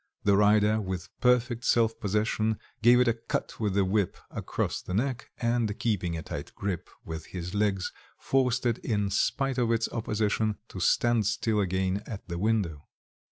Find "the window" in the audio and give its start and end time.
12.27-12.87